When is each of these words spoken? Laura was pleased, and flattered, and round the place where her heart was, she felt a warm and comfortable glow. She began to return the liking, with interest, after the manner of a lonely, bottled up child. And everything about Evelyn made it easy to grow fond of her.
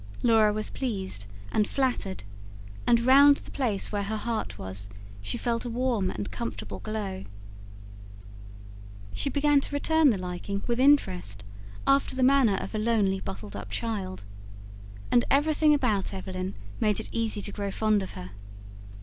Laura 0.23 0.51
was 0.51 0.71
pleased, 0.71 1.27
and 1.51 1.67
flattered, 1.67 2.23
and 2.87 3.01
round 3.01 3.37
the 3.37 3.51
place 3.51 3.91
where 3.91 4.01
her 4.01 4.17
heart 4.17 4.57
was, 4.57 4.89
she 5.21 5.37
felt 5.37 5.63
a 5.63 5.69
warm 5.69 6.09
and 6.09 6.31
comfortable 6.31 6.79
glow. 6.79 7.23
She 9.13 9.29
began 9.29 9.61
to 9.61 9.71
return 9.75 10.09
the 10.09 10.17
liking, 10.17 10.63
with 10.65 10.79
interest, 10.79 11.43
after 11.85 12.15
the 12.15 12.23
manner 12.23 12.55
of 12.55 12.73
a 12.73 12.79
lonely, 12.79 13.19
bottled 13.19 13.55
up 13.55 13.69
child. 13.69 14.23
And 15.11 15.23
everything 15.29 15.71
about 15.71 16.15
Evelyn 16.15 16.55
made 16.79 16.99
it 16.99 17.09
easy 17.11 17.43
to 17.43 17.51
grow 17.51 17.69
fond 17.69 18.01
of 18.01 18.13
her. 18.13 18.31